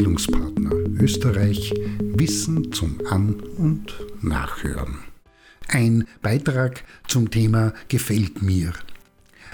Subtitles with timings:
[0.00, 5.00] Bildungspartner Österreich Wissen zum An- und Nachhören.
[5.68, 8.72] Ein Beitrag zum Thema Gefällt mir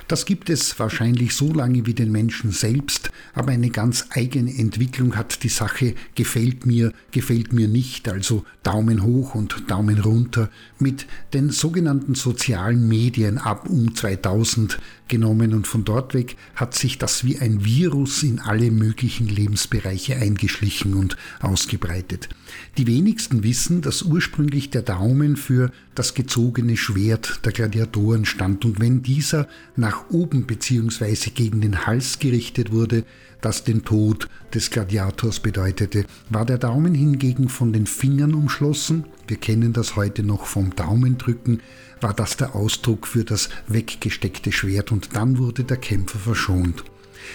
[0.09, 5.17] das gibt es wahrscheinlich so lange wie den Menschen selbst, aber eine ganz eigene Entwicklung
[5.17, 11.07] hat die Sache gefällt mir, gefällt mir nicht, also Daumen hoch und Daumen runter, mit
[11.33, 17.25] den sogenannten sozialen Medien ab um 2000 genommen und von dort weg hat sich das
[17.25, 22.29] wie ein Virus in alle möglichen Lebensbereiche eingeschlichen und ausgebreitet.
[22.77, 28.65] Die wenigsten wissen, dass ursprünglich der Daumen für das gezogene Schwert der Gladiatoren stand.
[28.65, 31.31] Und wenn dieser nach oben bzw.
[31.31, 33.05] gegen den Hals gerichtet wurde,
[33.41, 39.37] das den Tod des Gladiators bedeutete, war der Daumen hingegen von den Fingern umschlossen, wir
[39.37, 41.61] kennen das heute noch vom Daumendrücken,
[42.01, 46.85] war das der Ausdruck für das weggesteckte Schwert und dann wurde der Kämpfer verschont.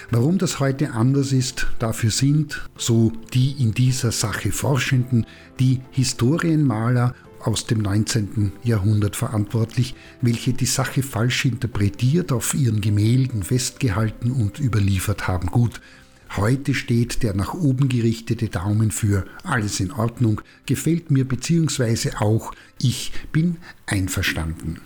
[0.10, 5.26] Warum das heute anders ist, dafür sind, so die in dieser Sache Forschenden,
[5.60, 7.16] die Historienmaler
[7.48, 8.54] aus dem 19.
[8.64, 15.48] Jahrhundert verantwortlich, welche die Sache falsch interpretiert, auf ihren Gemälden festgehalten und überliefert haben.
[15.48, 15.82] Gut,
[16.36, 22.54] heute steht der nach oben gerichtete Daumen für alles in Ordnung, gefällt mir beziehungsweise auch
[22.80, 24.80] ich bin einverstanden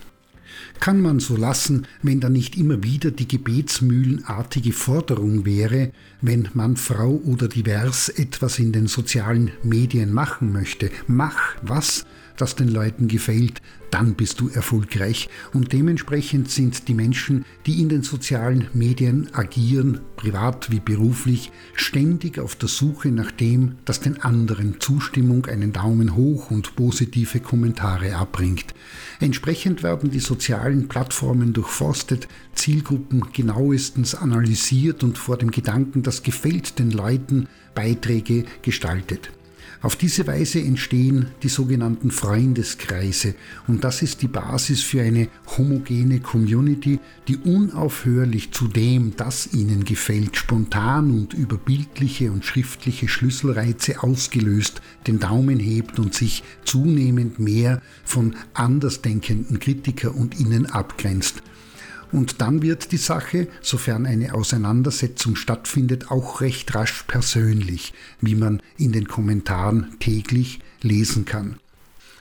[0.80, 6.76] kann man so lassen, wenn da nicht immer wieder die gebetsmühlenartige Forderung wäre, wenn man
[6.76, 10.90] Frau oder divers etwas in den sozialen Medien machen möchte.
[11.06, 12.04] Mach was,
[12.36, 15.28] das den Leuten gefällt, dann bist du erfolgreich.
[15.52, 22.38] Und dementsprechend sind die Menschen, die in den sozialen Medien agieren, privat wie beruflich, ständig
[22.38, 28.16] auf der Suche nach dem, das den anderen Zustimmung, einen Daumen hoch und positive Kommentare
[28.16, 28.74] abbringt.
[29.20, 36.78] Entsprechend werden die sozialen Plattformen durchforstet, Zielgruppen genauestens analysiert und vor dem Gedanken, das gefällt
[36.78, 39.30] den Leuten, Beiträge gestaltet.
[39.82, 43.34] Auf diese Weise entstehen die sogenannten Freundeskreise
[43.66, 46.98] und das ist die Basis für eine homogene Community,
[47.28, 54.80] die unaufhörlich zu dem, das ihnen gefällt, spontan und über bildliche und schriftliche Schlüsselreize ausgelöst
[55.06, 61.42] den Daumen hebt und sich zunehmend mehr von andersdenkenden Kritiker und ihnen abgrenzt.
[62.12, 68.62] Und dann wird die Sache, sofern eine Auseinandersetzung stattfindet, auch recht rasch persönlich, wie man
[68.78, 71.56] in den Kommentaren täglich lesen kann.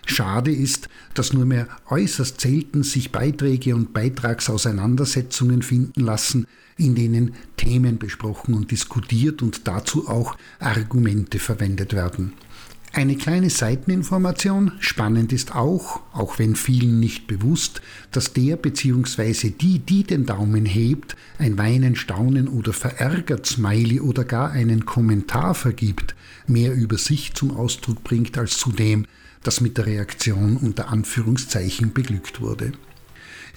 [0.06, 6.47] Schade ist, dass nur mehr äußerst selten sich Beiträge und Beitragsauseinandersetzungen finden lassen,
[6.78, 12.34] in denen Themen besprochen und diskutiert und dazu auch Argumente verwendet werden.
[12.95, 14.72] Eine kleine Seiteninformation.
[14.79, 19.50] Spannend ist auch, auch wenn vielen nicht bewusst, dass der bzw.
[19.50, 25.56] die, die den Daumen hebt, ein Weinen, Staunen oder verärgert Smiley oder gar einen Kommentar
[25.56, 26.16] vergibt,
[26.47, 29.07] mehr über sich zum Ausdruck bringt als zu dem,
[29.44, 32.72] das mit der Reaktion unter Anführungszeichen beglückt wurde.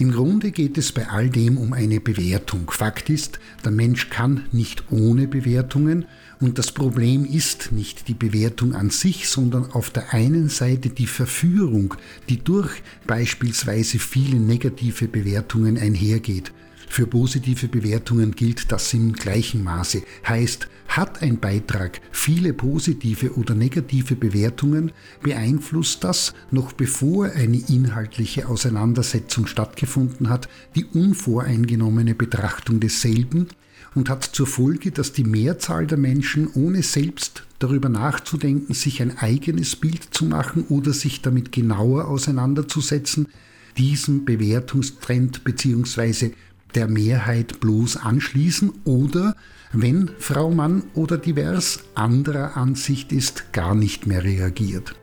[0.00, 2.70] Im Grunde geht es bei all dem um eine Bewertung.
[2.72, 6.06] Fakt ist, der Mensch kann nicht ohne Bewertungen
[6.40, 11.06] und das Problem ist nicht die Bewertung an sich, sondern auf der einen Seite die
[11.06, 11.94] Verführung,
[12.28, 12.70] die durch
[13.06, 16.52] beispielsweise viele negative Bewertungen einhergeht.
[16.88, 20.02] Für positive Bewertungen gilt das im gleichen Maße.
[20.26, 28.48] Heißt, hat ein Beitrag viele positive oder negative Bewertungen, beeinflusst das, noch bevor eine inhaltliche
[28.48, 33.48] Auseinandersetzung stattgefunden hat, die unvoreingenommene Betrachtung desselben
[33.94, 39.18] und hat zur Folge, dass die Mehrzahl der Menschen, ohne selbst darüber nachzudenken, sich ein
[39.18, 43.28] eigenes Bild zu machen oder sich damit genauer auseinanderzusetzen,
[43.76, 46.32] diesem Bewertungstrend bzw
[46.74, 49.36] der Mehrheit bloß anschließen oder,
[49.72, 54.94] wenn Frau Mann oder divers anderer Ansicht ist, gar nicht mehr reagiert.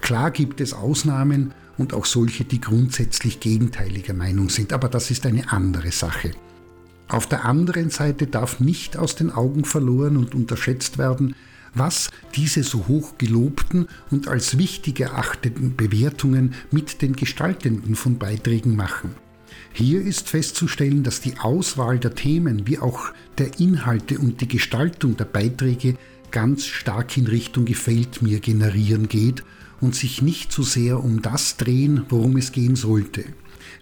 [0.00, 5.26] Klar gibt es Ausnahmen und auch solche, die grundsätzlich gegenteiliger Meinung sind, aber das ist
[5.26, 6.32] eine andere Sache.
[7.08, 11.34] Auf der anderen Seite darf nicht aus den Augen verloren und unterschätzt werden,
[11.74, 18.76] was diese so hoch gelobten und als wichtig erachteten Bewertungen mit den Gestaltenden von Beiträgen
[18.76, 19.10] machen.
[19.72, 25.16] Hier ist festzustellen, dass die Auswahl der Themen wie auch der Inhalte und die Gestaltung
[25.16, 25.96] der Beiträge
[26.30, 29.42] ganz stark in Richtung Gefällt mir generieren geht
[29.80, 33.24] und sich nicht so sehr um das drehen, worum es gehen sollte.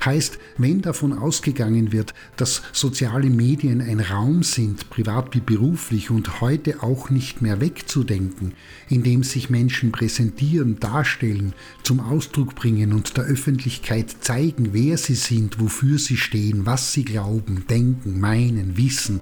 [0.04, 6.40] Heißt, wenn davon ausgegangen wird, dass soziale Medien ein Raum sind, privat wie beruflich und
[6.40, 8.52] heute auch nicht mehr wegzudenken,
[8.88, 15.14] in dem sich Menschen präsentieren, darstellen, zum Ausdruck bringen und der Öffentlichkeit zeigen, wer sie
[15.14, 19.20] sind, wofür sie stehen, was sie glauben, denken, meinen, wissen,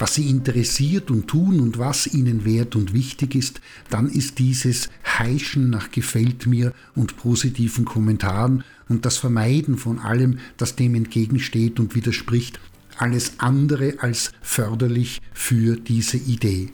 [0.00, 3.60] was sie interessiert und tun und was ihnen wert und wichtig ist,
[3.90, 10.38] dann ist dieses Heischen nach gefällt mir und positiven Kommentaren und das Vermeiden von allem,
[10.56, 12.58] das dem entgegensteht und widerspricht,
[12.96, 16.70] alles andere als förderlich für diese Idee.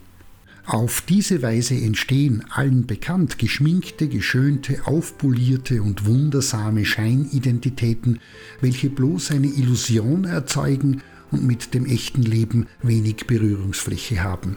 [0.64, 8.20] Auf diese Weise entstehen allen bekannt geschminkte, geschönte, aufpolierte und wundersame Scheinidentitäten,
[8.60, 14.56] welche bloß eine Illusion erzeugen und mit dem echten Leben wenig Berührungsfläche haben.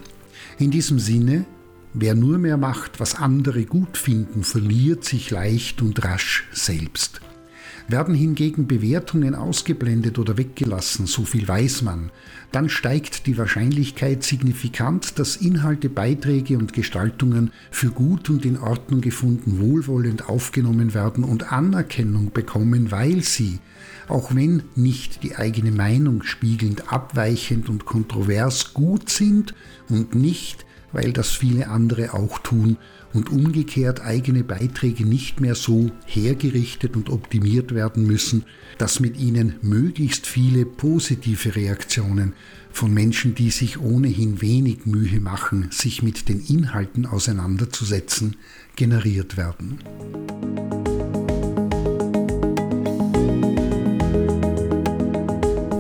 [0.58, 1.46] In diesem Sinne,
[1.94, 7.22] wer nur mehr macht, was andere gut finden, verliert sich leicht und rasch selbst.
[7.88, 12.12] Werden hingegen Bewertungen ausgeblendet oder weggelassen, so viel weiß man,
[12.52, 19.02] dann steigt die Wahrscheinlichkeit signifikant, dass Inhalte, Beiträge und Gestaltungen für gut und in Ordnung
[19.02, 23.60] gefunden wohlwollend aufgenommen werden und Anerkennung bekommen, weil sie,
[24.10, 29.54] auch wenn nicht die eigene Meinung spiegelnd, abweichend und kontrovers gut sind
[29.88, 32.78] und nicht weil das viele andere auch tun
[33.14, 38.46] und umgekehrt eigene Beiträge nicht mehr so hergerichtet und optimiert werden müssen,
[38.78, 42.34] dass mit ihnen möglichst viele positive Reaktionen
[42.72, 48.36] von Menschen, die sich ohnehin wenig Mühe machen, sich mit den Inhalten auseinanderzusetzen,
[48.76, 49.80] generiert werden.